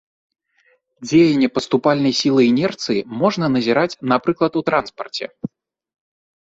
Дзеянне 1.07 1.49
паступальнай 1.57 2.13
сілы 2.21 2.41
інерцыі 2.53 3.05
можна 3.23 3.45
назіраць, 3.59 3.93
напрыклад, 4.15 4.51
у 4.63 4.69
транспарце. 4.75 5.25